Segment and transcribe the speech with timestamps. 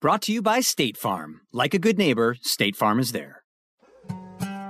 [0.00, 1.40] Brought to you by State Farm.
[1.52, 3.42] Like a good neighbor, State Farm is there.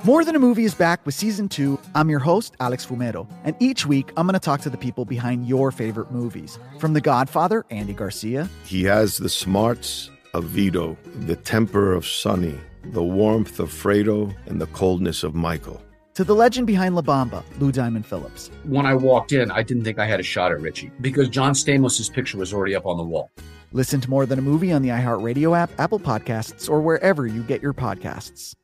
[0.02, 1.78] More Than a Movie is back with season two.
[1.94, 5.04] I'm your host, Alex Fumero, and each week I'm going to talk to the people
[5.04, 6.58] behind your favorite movies.
[6.78, 8.48] From The Godfather, Andy Garcia.
[8.64, 14.62] He has the smarts of Vito, the temper of Sonny, the warmth of Fredo, and
[14.62, 15.82] the coldness of Michael.
[16.14, 18.50] To the legend behind La Bamba, Lou Diamond Phillips.
[18.64, 21.52] When I walked in, I didn't think I had a shot at Richie because John
[21.52, 23.30] Stamos' picture was already up on the wall.
[23.72, 27.42] Listen to More Than a Movie on the iHeartRadio app, Apple Podcasts, or wherever you
[27.42, 28.54] get your podcasts.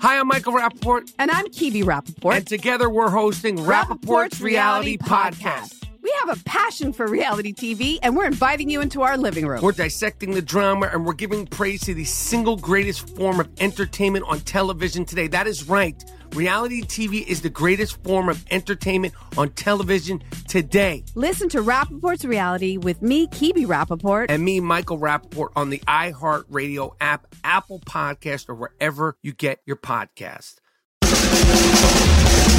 [0.00, 1.12] Hi, I'm Michael Rapaport.
[1.18, 2.36] And I'm Kibi Rapaport.
[2.36, 5.40] And together we're hosting Rapaport's, Rapaport's Reality, Reality Podcast.
[5.40, 5.74] Podcast.
[6.02, 9.60] We have a passion for reality TV, and we're inviting you into our living room.
[9.62, 14.24] We're dissecting the drama, and we're giving praise to the single greatest form of entertainment
[14.28, 15.26] on television today.
[15.26, 16.02] That is right.
[16.34, 21.04] Reality TV is the greatest form of entertainment on television today.
[21.14, 26.94] Listen to Rapaport's Reality with me, Kibi Rapaport, And me, Michael Rapaport, on the iHeartRadio
[27.00, 30.56] app, Apple Podcast, or wherever you get your podcast.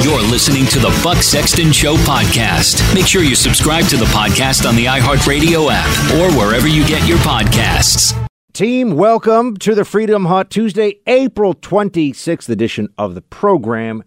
[0.04, 2.94] You're listening to the Buck Sexton Show podcast.
[2.96, 7.06] Make sure you subscribe to the podcast on the iHeartRadio app or wherever you get
[7.08, 8.29] your podcasts.
[8.52, 14.04] Team, welcome to the Freedom Hut Tuesday, April 26th edition of the program.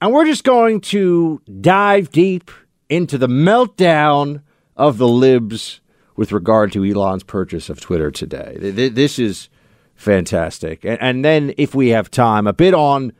[0.00, 2.50] And we're just going to dive deep
[2.90, 4.42] into the meltdown
[4.76, 5.80] of the libs
[6.14, 8.58] with regard to Elon's purchase of Twitter today.
[8.60, 9.48] This is
[9.94, 10.84] fantastic.
[10.84, 13.12] And then, if we have time, a bit on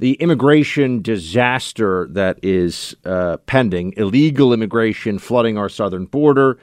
[0.00, 6.58] the immigration disaster that is uh, pending illegal immigration flooding our southern border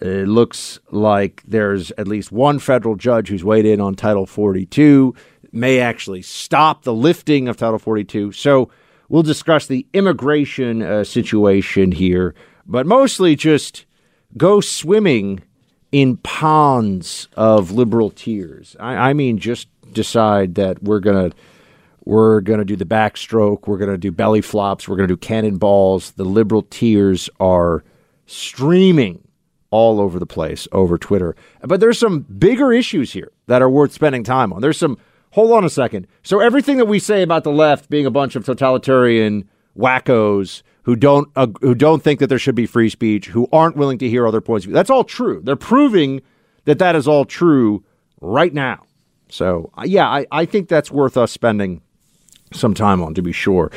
[0.00, 5.14] it looks like there's at least one federal judge who's weighed in on Title 42,
[5.52, 8.32] may actually stop the lifting of Title 42.
[8.32, 8.70] So
[9.08, 12.34] we'll discuss the immigration uh, situation here,
[12.66, 13.86] but mostly just
[14.36, 15.42] go swimming
[15.90, 18.76] in ponds of liberal tears.
[18.78, 21.30] I, I mean, just decide that we're gonna
[22.04, 26.12] we're gonna do the backstroke, we're gonna do belly flops, we're gonna do cannonballs.
[26.12, 27.84] The liberal tears are
[28.26, 29.27] streaming
[29.70, 31.36] all over the place over Twitter.
[31.62, 34.62] But there's some bigger issues here that are worth spending time on.
[34.62, 34.98] There's some,
[35.32, 36.06] hold on a second.
[36.22, 40.96] So, everything that we say about the left being a bunch of totalitarian wackos who
[40.96, 44.08] don't, uh, who don't think that there should be free speech, who aren't willing to
[44.08, 45.40] hear other points of view, that's all true.
[45.44, 46.22] They're proving
[46.64, 47.84] that that is all true
[48.20, 48.84] right now.
[49.30, 51.82] So, uh, yeah, I, I think that's worth us spending
[52.52, 53.70] some time on to be sure.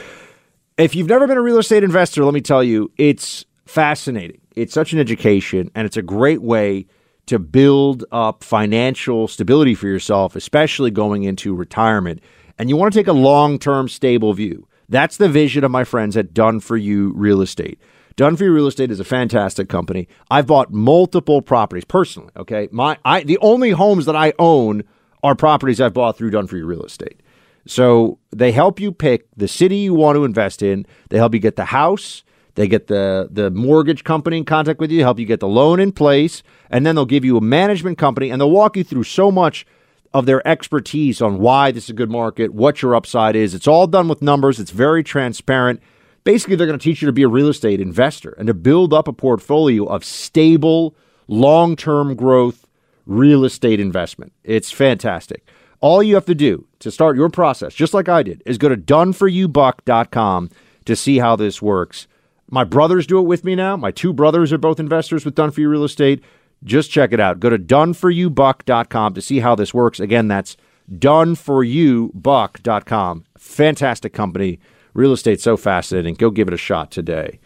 [0.77, 4.73] If you've never been a real estate investor, let me tell you, it's fascinating it's
[4.73, 6.85] such an education and it's a great way
[7.27, 12.21] to build up financial stability for yourself, especially going into retirement.
[12.57, 14.67] And you want to take a long term, stable view.
[14.89, 17.79] That's the vision of my friends at Done For You Real Estate.
[18.17, 20.07] Done For You Real Estate is a fantastic company.
[20.29, 22.31] I've bought multiple properties personally.
[22.35, 24.83] Okay, my I the only homes that I own
[25.23, 27.21] are properties I've bought through Done For You Real Estate.
[27.67, 30.85] So they help you pick the city you want to invest in.
[31.09, 32.23] They help you get the house.
[32.55, 35.79] They get the the mortgage company in contact with you, help you get the loan
[35.79, 39.03] in place, and then they'll give you a management company and they'll walk you through
[39.03, 39.65] so much
[40.13, 43.53] of their expertise on why this is a good market, what your upside is.
[43.53, 44.59] It's all done with numbers.
[44.59, 45.81] It's very transparent.
[46.23, 48.93] Basically, they're going to teach you to be a real estate investor and to build
[48.93, 50.95] up a portfolio of stable,
[51.27, 52.67] long-term growth
[53.05, 54.33] real estate investment.
[54.43, 55.47] It's fantastic.
[55.79, 58.69] All you have to do to start your process, just like I did, is go
[58.69, 60.49] to doneforyoubuck.com
[60.85, 62.07] to see how this works.
[62.51, 63.77] My brothers do it with me now.
[63.77, 66.21] My two brothers are both investors with Done For You Real Estate.
[66.63, 67.39] Just check it out.
[67.39, 69.99] Go to doneforyoubuck.com to see how this works.
[69.99, 70.57] Again, that's
[70.93, 73.25] doneforyoubuck.com.
[73.37, 74.59] Fantastic company.
[74.93, 76.15] Real estate so fascinating.
[76.15, 77.39] Go give it a shot today.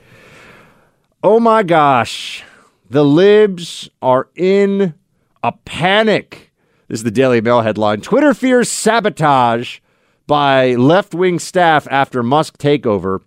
[1.24, 2.44] Oh my gosh.
[2.90, 4.96] The libs are in
[5.44, 6.52] a panic.
[6.88, 8.02] This is the Daily Mail headline.
[8.02, 9.80] Twitter fears sabotage
[10.28, 13.22] by left wing staff after Musk takeover.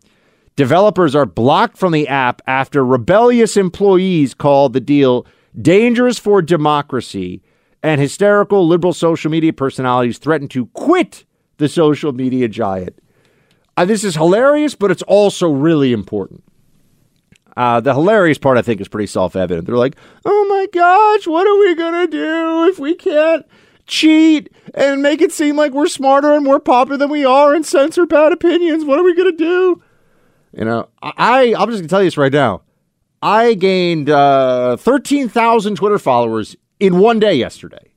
[0.59, 5.25] Developers are blocked from the app after rebellious employees called the deal
[5.63, 7.45] dangerous for democracy,
[7.81, 11.25] and hysterical liberal social media personalities threaten to quit
[11.59, 12.99] the social media giant.
[13.77, 16.43] Uh, this is hilarious, but it's also really important.
[17.57, 19.65] Uh, the hilarious part, I think, is pretty self evident.
[19.65, 19.95] They're like,
[20.25, 23.47] oh my gosh, what are we going to do if we can't
[23.87, 27.65] cheat and make it seem like we're smarter and more popular than we are and
[27.65, 28.85] censor bad opinions?
[28.85, 29.83] What are we going to do?
[30.53, 32.63] You know, I, I'm just to tell you this right now.
[33.21, 37.93] I gained uh, 13,000 Twitter followers in one day yesterday.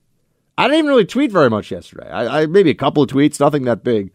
[0.57, 2.09] I didn't even really tweet very much yesterday.
[2.09, 4.12] I, I maybe a couple of tweets, nothing that big.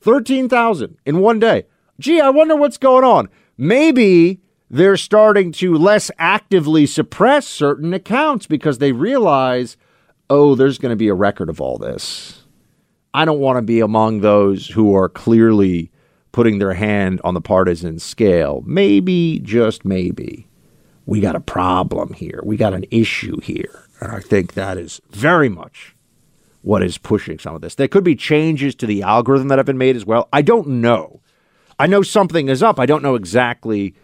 [0.00, 1.64] 13,000 in one day.
[1.98, 3.28] Gee, I wonder what's going on.
[3.56, 4.40] Maybe
[4.70, 9.76] they're starting to less actively suppress certain accounts because they realize,
[10.28, 12.42] oh, there's going to be a record of all this.
[13.12, 15.92] I don't want to be among those who are clearly
[16.34, 18.60] putting their hand on the partisan scale.
[18.66, 20.48] Maybe, just maybe,
[21.06, 22.40] we got a problem here.
[22.42, 23.84] We got an issue here.
[24.00, 25.94] And I think that is very much
[26.62, 27.76] what is pushing some of this.
[27.76, 30.28] There could be changes to the algorithm that have been made as well.
[30.32, 31.20] I don't know.
[31.78, 32.80] I know something is up.
[32.80, 33.94] I don't know exactly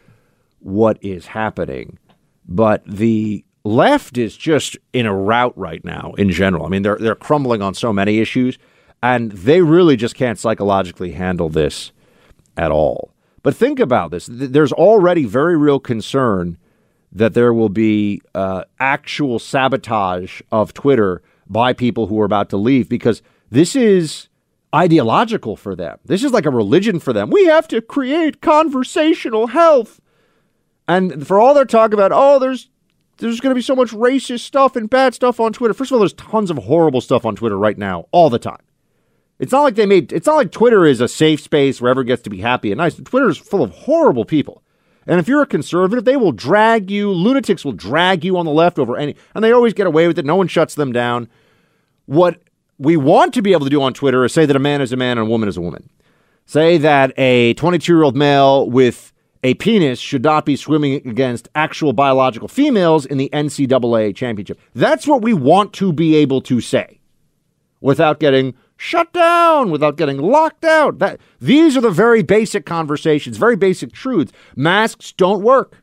[0.60, 1.98] what is happening.
[2.46, 6.64] But the left is just in a rout right now in general.
[6.64, 8.56] I mean, they're they're crumbling on so many issues
[9.02, 11.90] and they really just can't psychologically handle this
[12.60, 13.14] at all.
[13.42, 14.28] But think about this.
[14.30, 16.58] There's already very real concern
[17.10, 22.58] that there will be uh, actual sabotage of Twitter by people who are about to
[22.58, 24.28] leave because this is
[24.74, 25.98] ideological for them.
[26.04, 27.30] This is like a religion for them.
[27.30, 29.98] We have to create conversational health.
[30.86, 32.68] And for all their talk about, oh, there's
[33.16, 35.74] there's going to be so much racist stuff and bad stuff on Twitter.
[35.74, 38.62] First of all, there's tons of horrible stuff on Twitter right now, all the time.
[39.40, 40.12] It's not like they made.
[40.12, 42.78] It's not like Twitter is a safe space where everyone gets to be happy and
[42.78, 42.94] nice.
[42.96, 44.62] Twitter is full of horrible people.
[45.06, 47.10] And if you're a conservative, they will drag you.
[47.10, 50.18] Lunatics will drag you on the left over any, and they always get away with
[50.18, 50.26] it.
[50.26, 51.26] No one shuts them down.
[52.04, 52.42] What
[52.78, 54.92] we want to be able to do on Twitter is say that a man is
[54.92, 55.88] a man and a woman is a woman.
[56.44, 59.10] Say that a 22 year old male with
[59.42, 64.60] a penis should not be swimming against actual biological females in the NCAA championship.
[64.74, 67.00] That's what we want to be able to say
[67.80, 70.98] without getting shut down, without getting locked out.
[71.00, 74.32] That these are the very basic conversations, very basic truths.
[74.56, 75.82] Masks don't work.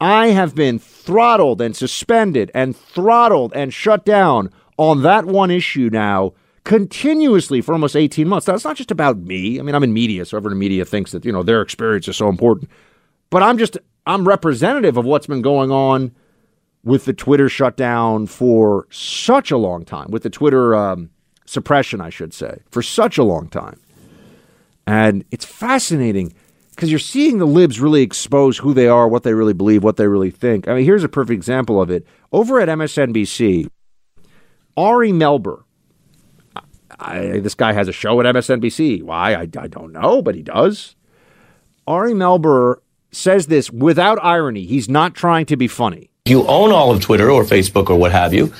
[0.00, 5.90] I have been throttled and suspended and throttled and shut down on that one issue
[5.92, 6.32] now
[6.64, 8.46] continuously for almost 18 months.
[8.46, 9.60] That's not just about me.
[9.60, 12.08] I mean, I'm in media, so everyone in media thinks that, you know, their experience
[12.08, 12.68] is so important.
[13.30, 16.12] But I'm just I'm representative of what's been going on
[16.82, 21.10] with the Twitter shutdown for such a long time, with the Twitter um,
[21.52, 23.78] suppression, I should say, for such a long time.
[24.86, 26.34] And it's fascinating
[26.70, 29.96] because you're seeing the libs really expose who they are, what they really believe, what
[29.96, 30.66] they really think.
[30.66, 32.06] I mean, here's a perfect example of it.
[32.32, 33.68] Over at MSNBC,
[34.76, 35.62] Ari Melber,
[36.98, 39.02] I, this guy has a show at MSNBC.
[39.02, 39.34] Why?
[39.34, 40.96] I, I don't know, but he does.
[41.86, 42.76] Ari Melber
[43.10, 44.64] says this without irony.
[44.64, 46.10] He's not trying to be funny.
[46.24, 48.52] You own all of Twitter or Facebook or what have you.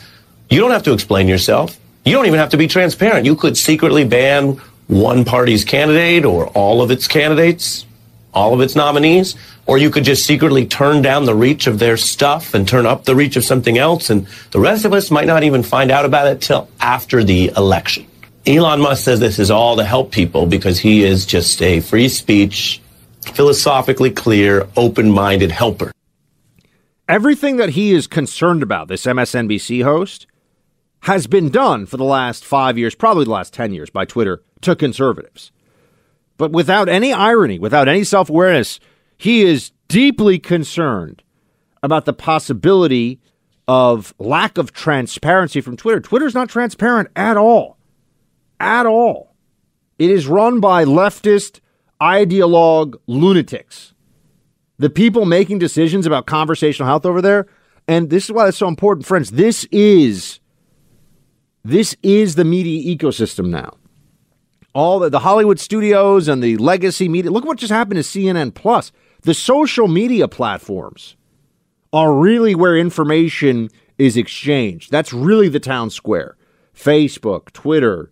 [0.50, 1.78] You don't have to explain yourself.
[2.04, 3.26] You don't even have to be transparent.
[3.26, 7.86] You could secretly ban one party's candidate or all of its candidates,
[8.34, 11.96] all of its nominees, or you could just secretly turn down the reach of their
[11.96, 14.10] stuff and turn up the reach of something else.
[14.10, 17.52] And the rest of us might not even find out about it till after the
[17.56, 18.06] election.
[18.46, 22.08] Elon Musk says this is all to help people because he is just a free
[22.08, 22.80] speech,
[23.20, 25.92] philosophically clear, open minded helper.
[27.08, 30.26] Everything that he is concerned about, this MSNBC host,
[31.02, 34.42] has been done for the last five years, probably the last 10 years by Twitter
[34.62, 35.52] to conservatives.
[36.36, 38.80] But without any irony, without any self awareness,
[39.18, 41.22] he is deeply concerned
[41.82, 43.20] about the possibility
[43.68, 46.00] of lack of transparency from Twitter.
[46.00, 47.78] Twitter's not transparent at all
[48.62, 49.34] at all.
[49.98, 51.60] It is run by leftist
[52.00, 53.92] ideologue lunatics.
[54.78, 57.46] The people making decisions about conversational health over there,
[57.86, 59.32] and this is why it's so important, friends.
[59.32, 60.40] This is
[61.64, 63.76] This is the media ecosystem now.
[64.74, 67.30] All the, the Hollywood studios and the legacy media.
[67.30, 68.90] Look what just happened to CNN Plus.
[69.22, 71.14] The social media platforms
[71.92, 74.90] are really where information is exchanged.
[74.90, 76.36] That's really the town square.
[76.74, 78.10] Facebook, Twitter,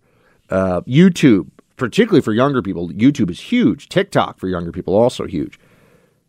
[0.49, 2.89] uh, YouTube, particularly for younger people.
[2.89, 3.89] YouTube is huge.
[3.89, 5.59] TikTok for younger people also huge.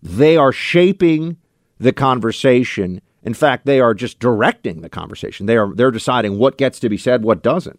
[0.02, 1.36] They are shaping
[1.78, 3.00] the conversation.
[3.22, 5.46] In fact, they are just directing the conversation.
[5.46, 7.78] They are they're deciding what gets to be said, what doesn't.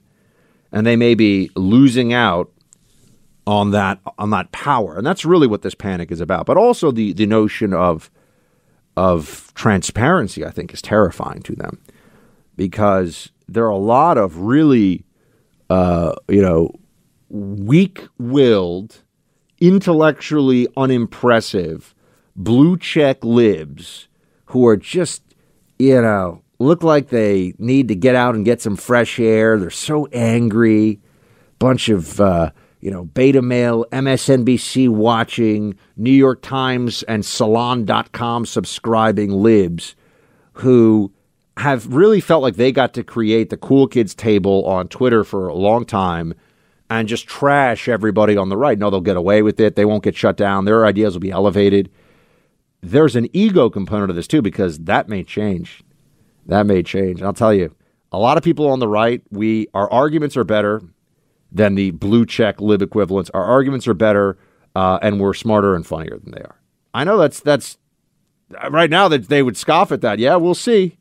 [0.72, 2.52] And they may be losing out
[3.46, 4.98] on that on that power.
[4.98, 6.46] And that's really what this panic is about.
[6.46, 8.10] But also the the notion of
[8.96, 11.82] of transparency, I think, is terrifying to them
[12.56, 15.04] because there are a lot of really,
[15.70, 16.72] uh, you know,
[17.30, 19.02] weak-willed,
[19.60, 21.96] intellectually unimpressive,
[22.36, 24.08] blue check libs
[24.48, 25.24] who are just,
[25.80, 29.58] you know, look like they need to get out and get some fresh air.
[29.58, 31.00] They're so angry.
[31.60, 32.52] Bunch of uh,
[32.84, 39.96] you know, beta male, MSNBC watching, New York Times and Salon.com subscribing libs
[40.52, 41.10] who
[41.56, 45.48] have really felt like they got to create the cool kids table on Twitter for
[45.48, 46.34] a long time
[46.90, 48.78] and just trash everybody on the right.
[48.78, 49.78] No, they'll get away with it.
[49.78, 50.66] They won't get shut down.
[50.66, 51.90] Their ideas will be elevated.
[52.84, 55.82] There's an ego component of this too because that may change.
[56.46, 57.20] That may change.
[57.20, 57.74] And I'll tell you,
[58.12, 60.82] a lot of people on the right, we our arguments are better
[61.50, 63.32] than the blue check lib equivalents.
[63.34, 64.38] Our arguments are better,
[64.76, 66.60] uh, and we're smarter and funnier than they are.
[66.94, 67.78] I know that's that's
[68.70, 70.20] right now that they would scoff at that.
[70.20, 70.98] Yeah, we'll see.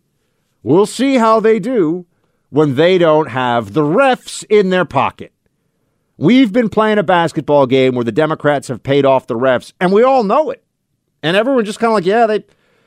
[0.62, 2.06] We'll see how they do
[2.50, 5.32] when they don't have the refs in their pocket.
[6.16, 9.92] We've been playing a basketball game where the Democrats have paid off the refs, and
[9.92, 10.62] we all know it.
[11.22, 12.44] And everyone just kind of like, yeah, they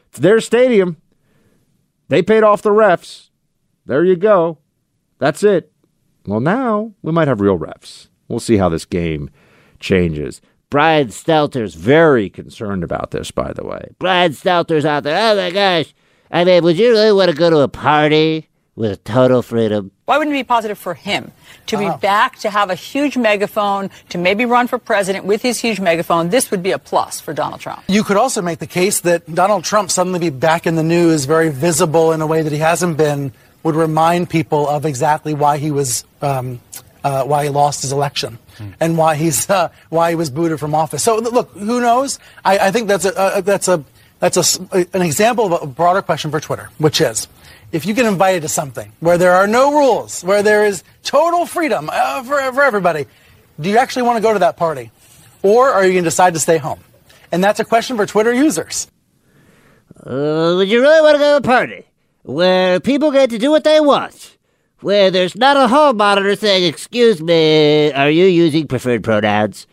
[0.09, 0.97] it's their stadium.
[2.07, 3.29] They paid off the refs.
[3.85, 4.59] There you go.
[5.19, 5.71] That's it.
[6.25, 8.07] Well, now we might have real refs.
[8.27, 9.29] We'll see how this game
[9.79, 10.41] changes.
[10.69, 13.89] Brian Stelter's very concerned about this, by the way.
[13.99, 15.31] Brian Stelter's out there.
[15.31, 15.93] Oh my gosh.
[16.31, 19.91] I mean, would you really want to go to a party with total freedom?
[20.05, 21.31] Why wouldn't it be positive for him
[21.67, 25.59] to be back, to have a huge megaphone, to maybe run for president with his
[25.59, 26.29] huge megaphone?
[26.29, 27.83] This would be a plus for Donald Trump.
[27.87, 31.25] You could also make the case that Donald Trump suddenly be back in the news,
[31.25, 33.31] very visible in a way that he hasn't been
[33.63, 36.59] would remind people of exactly why he was um,
[37.03, 38.73] uh, why he lost his election mm.
[38.79, 41.01] and why he's uh, why he was booted from office.
[41.01, 42.19] So look, who knows?
[42.43, 43.83] I, I think that's a uh, that's a
[44.19, 47.27] that's a, an example of a broader question for Twitter, which is
[47.75, 51.45] if you get invited to something where there are no rules, where there is total
[51.45, 53.05] freedom uh, for, for everybody,
[53.59, 54.91] do you actually want to go to that party?
[55.43, 56.79] Or are you going to decide to stay home?
[57.31, 58.87] And that's a question for Twitter users.
[59.95, 61.85] Uh, would you really want to go to a party?
[62.25, 64.37] where people get to do what they want,
[64.81, 69.67] where there's not a hall monitor saying, Excuse me, are you using preferred pronouns?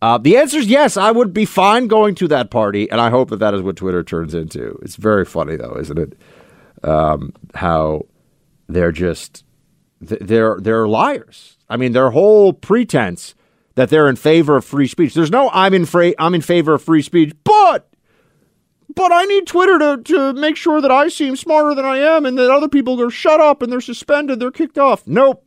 [0.00, 0.96] Uh, the answer is yes.
[0.96, 3.76] I would be fine going to that party, and I hope that that is what
[3.76, 4.78] Twitter turns into.
[4.82, 6.16] It's very funny, though, isn't it?
[6.82, 8.06] Um, how
[8.68, 9.44] they're just
[10.00, 11.56] they're they're liars.
[11.68, 13.34] I mean, their whole pretense
[13.74, 15.14] that they're in favor of free speech.
[15.14, 17.88] There's no I'm in fra- I'm in favor of free speech, but
[18.94, 22.24] but I need Twitter to, to make sure that I seem smarter than I am
[22.24, 25.06] and that other people are shut up and they're suspended, they're kicked off.
[25.06, 25.44] Nope.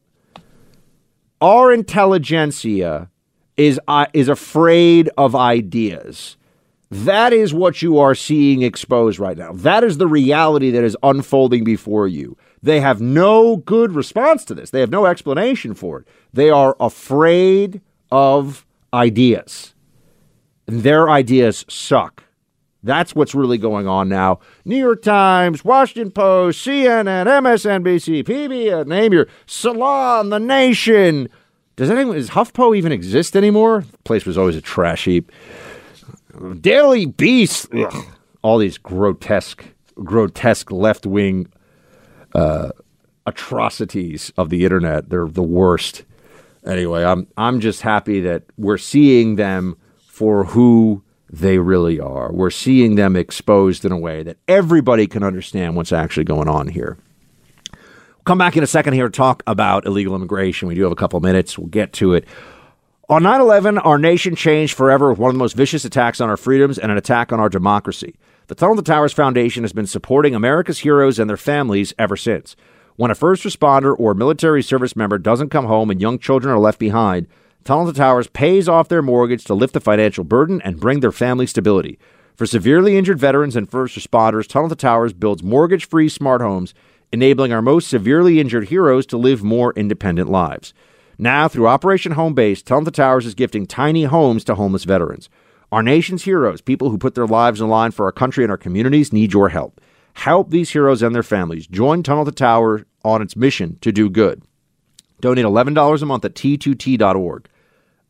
[1.41, 3.09] Our intelligentsia
[3.57, 6.37] is uh, is afraid of ideas.
[6.91, 9.51] That is what you are seeing exposed right now.
[9.53, 12.35] That is the reality that is unfolding before you.
[12.63, 14.71] They have no good response to this.
[14.71, 16.07] They have no explanation for it.
[16.33, 17.81] They are afraid
[18.11, 19.75] of ideas.
[20.67, 22.23] And their ideas suck.
[22.81, 24.39] That's what's really going on now.
[24.65, 31.29] New York Times, Washington Post, CNN, MSNBC, PBS, name your Salon, The Nation.
[31.75, 33.83] Does anyone, does HuffPo even exist anymore?
[33.89, 35.31] The place was always a trash heap.
[36.61, 37.67] Daily Beast.
[37.73, 38.05] Ugh.
[38.41, 41.51] All these grotesque, grotesque left wing
[42.33, 42.69] uh,
[43.25, 45.09] atrocities of the internet.
[45.09, 46.03] They're the worst.
[46.65, 52.31] Anyway, I'm I'm just happy that we're seeing them for who they really are.
[52.31, 56.67] We're seeing them exposed in a way that everybody can understand what's actually going on
[56.67, 56.97] here.
[57.71, 60.67] We'll come back in a second here to talk about illegal immigration.
[60.67, 61.57] We do have a couple minutes.
[61.57, 62.25] We'll get to it.
[63.09, 66.29] On 9 11, our nation changed forever with one of the most vicious attacks on
[66.29, 68.13] our freedoms and an attack on our democracy.
[68.45, 72.55] The Tunnel to Towers Foundation has been supporting America's heroes and their families ever since.
[72.97, 76.59] When a first responder or military service member doesn't come home and young children are
[76.59, 77.25] left behind,
[77.63, 81.11] Tunnel to Towers pays off their mortgage to lift the financial burden and bring their
[81.11, 81.97] family stability.
[82.35, 86.75] For severely injured veterans and first responders, Tunnel to Towers builds mortgage free smart homes
[87.11, 90.75] enabling our most severely injured heroes to live more independent lives.
[91.21, 95.27] Now, through Operation Home Base, Tunnel to Towers is gifting tiny homes to homeless veterans.
[95.69, 98.57] Our nation's heroes, people who put their lives in line for our country and our
[98.57, 99.81] communities, need your help.
[100.13, 101.67] Help these heroes and their families.
[101.67, 104.43] Join Tunnel to Tower on its mission to do good.
[105.19, 107.49] Donate $11 a month at t2t.org.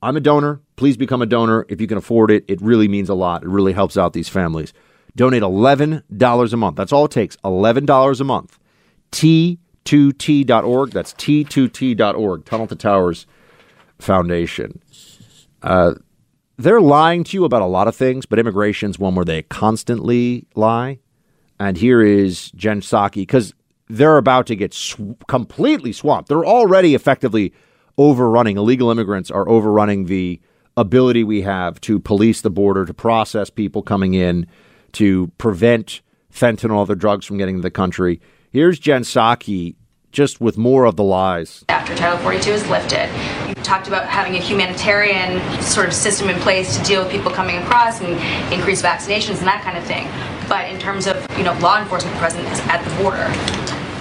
[0.03, 0.61] I'm a donor.
[0.75, 2.45] Please become a donor if you can afford it.
[2.47, 3.41] It really means a lot.
[3.41, 4.71] It really helps out these families.
[5.15, 6.77] Donate $11 a month.
[6.77, 7.37] That's all it takes.
[7.37, 8.59] $11 a month.
[9.89, 10.91] T2T.org.
[10.91, 12.45] That's T2T.org.
[12.45, 13.25] Tunnel to Towers
[13.97, 14.79] Foundation.
[15.63, 15.95] Uh,
[16.57, 20.45] they're lying to you about a lot of things, but immigration's one where they constantly
[20.53, 20.99] lie.
[21.59, 23.55] And here is Jen Psaki because
[23.87, 26.29] they're about to get sw- completely swamped.
[26.29, 27.51] They're already effectively
[27.97, 28.57] overrunning.
[28.57, 30.39] Illegal immigrants are overrunning the
[30.77, 34.45] ability we have to police the border, to process people coming in,
[34.91, 38.21] to prevent fentanyl, other drugs from getting to the country.
[38.51, 39.75] Here's Jen Psaki
[40.11, 41.65] just with more of the lies.
[41.69, 43.09] After Title 42 is lifted,
[43.47, 47.31] you talked about having a humanitarian sort of system in place to deal with people
[47.31, 48.13] coming across and
[48.53, 50.07] increase vaccinations and that kind of thing.
[50.47, 53.27] But in terms of you know law enforcement presence at the border,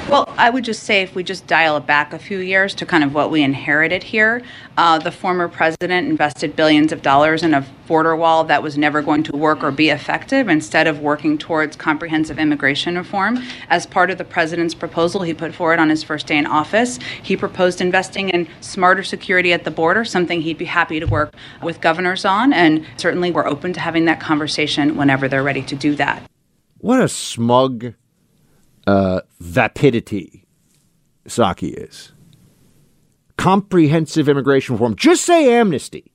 [0.09, 2.87] well, I would just say if we just dial it back a few years to
[2.87, 4.43] kind of what we inherited here,
[4.79, 9.03] uh, the former president invested billions of dollars in a border wall that was never
[9.03, 13.39] going to work or be effective instead of working towards comprehensive immigration reform.
[13.69, 16.99] As part of the president's proposal he put forward on his first day in office,
[17.23, 21.35] he proposed investing in smarter security at the border, something he'd be happy to work
[21.63, 22.55] with governors on.
[22.55, 26.23] And certainly we're open to having that conversation whenever they're ready to do that.
[26.79, 27.95] What a smug
[28.89, 30.47] uh, vapidity
[31.27, 32.13] Psaki is.
[33.37, 34.97] Comprehensive immigration reform.
[34.97, 36.11] Just say amnesty.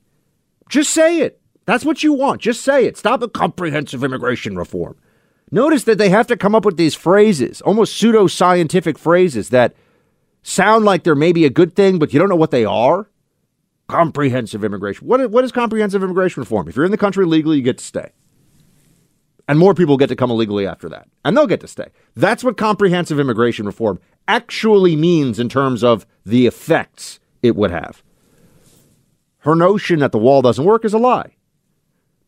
[0.70, 1.40] Just say it.
[1.66, 2.42] That's what you want.
[2.42, 2.98] Just say it.
[2.98, 4.98] Stop the comprehensive immigration reform.
[5.52, 9.76] Notice that they have to come up with these phrases, almost pseudo scientific phrases that
[10.42, 13.08] sound like they're maybe a good thing, but you don't know what they are.
[13.88, 15.08] Comprehensive immigration.
[15.08, 16.68] What, what is comprehensive immigration reform?
[16.68, 18.10] If you're in the country legally, you get to stay.
[19.48, 21.08] And more people get to come illegally after that.
[21.26, 21.88] And they'll get to stay.
[22.16, 28.04] That's what comprehensive immigration reform actually means in terms of the effects it would have.
[29.40, 31.36] Her notion that the wall doesn't work is a lie.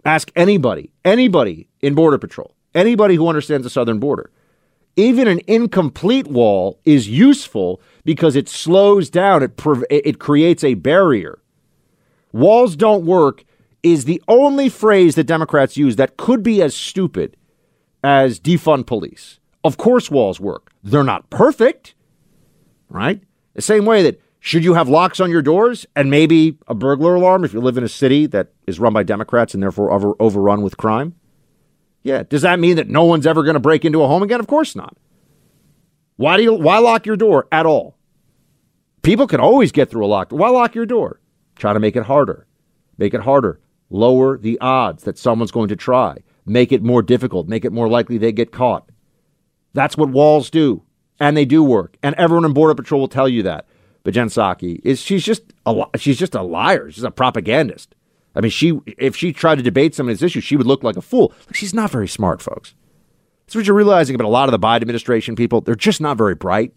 [0.04, 4.30] Ask anybody, anybody in Border Patrol, anybody who understands the southern border.
[4.97, 11.39] Even an incomplete wall is useful because it slows down, it, it creates a barrier.
[12.34, 13.45] Walls don't work
[13.86, 17.38] is the only phrase that Democrats use that could be as stupid
[18.04, 19.39] as defund police.
[19.63, 20.71] Of course, walls work.
[20.84, 21.93] They're not perfect,
[22.89, 23.21] right?
[23.54, 27.13] The same way that should you have locks on your doors and maybe a burglar
[27.13, 30.13] alarm if you live in a city that is run by Democrats and therefore over,
[30.19, 31.13] overrun with crime?
[32.02, 32.24] Yeah.
[32.24, 34.39] Does that mean that no one's ever going to break into a home again?
[34.39, 34.98] Of course not.
[36.15, 37.98] Why do you why lock your door at all?
[39.04, 40.32] People can always get through a lock.
[40.32, 41.19] Why lock your door?
[41.56, 42.48] Try to make it harder.
[42.98, 47.48] Make it harder lower the odds that someone's going to try, make it more difficult,
[47.48, 48.89] make it more likely they get caught.
[49.74, 50.84] That's what walls do,
[51.19, 51.98] and they do work.
[52.02, 53.67] And everyone in Border Patrol will tell you that.
[54.04, 56.91] But Jen Psaki is she's just a she's just a liar.
[56.91, 57.95] She's a propagandist.
[58.36, 60.84] I mean, she if she tried to debate some of these issues, she would look
[60.84, 61.34] like a fool.
[61.54, 62.76] She's not very smart, folks.
[63.45, 65.62] That's what you're realizing about a lot of the Biden administration people.
[65.62, 66.74] They're just not very bright.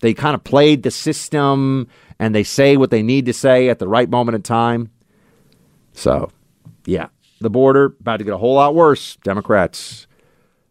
[0.00, 3.78] They kind of played the system and they say what they need to say at
[3.78, 4.90] the right moment in time.
[5.92, 6.30] So,
[6.86, 7.08] yeah,
[7.40, 9.16] the border about to get a whole lot worse.
[9.16, 10.06] Democrats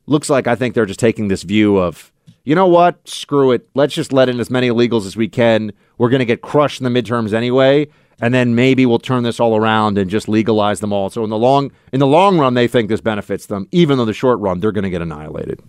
[0.06, 2.12] looks like I think they're just taking this view of,
[2.44, 3.68] you know what, screw it.
[3.76, 5.72] Let's just let in as many illegals as we can.
[5.98, 7.88] We're going to get crushed in the midterms anyway,
[8.22, 11.10] and then maybe we'll turn this all around and just legalize them all.
[11.10, 14.06] So in the long in the long run, they think this benefits them, even though
[14.06, 15.62] the short run they're going to get annihilated.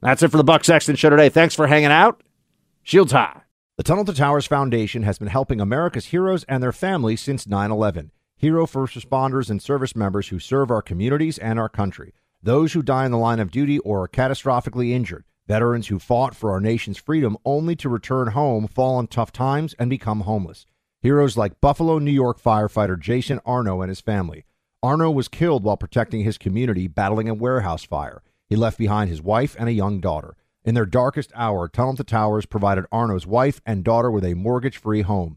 [0.00, 1.28] That's it for the Buck Sexton Show today.
[1.28, 2.22] Thanks for hanging out.
[2.82, 3.42] Shields high.
[3.76, 7.70] The Tunnel to Towers Foundation has been helping America's heroes and their families since 9
[7.70, 8.10] 11
[8.42, 12.82] hero first responders and service members who serve our communities and our country, those who
[12.82, 16.60] die in the line of duty or are catastrophically injured, veterans who fought for our
[16.60, 20.66] nation's freedom only to return home, fall in tough times, and become homeless.
[21.00, 24.44] Heroes like Buffalo, New York firefighter Jason Arno and his family.
[24.82, 28.24] Arno was killed while protecting his community battling a warehouse fire.
[28.48, 30.34] He left behind his wife and a young daughter.
[30.64, 34.78] In their darkest hour, Tunnel to Towers provided Arno's wife and daughter with a mortgage
[34.78, 35.36] free home.